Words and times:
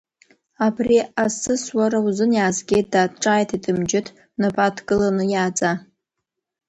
Абри 0.65 0.97
асыс 1.23 1.63
уара 1.77 1.97
узын 2.07 2.31
иаазгеит, 2.35 2.87
дад, 2.93 3.11
ҿааиҭит 3.21 3.65
Мџьыҭ, 3.79 4.07
напы 4.39 4.61
адкыланы 4.67 5.25
иааӡа! 5.29 5.71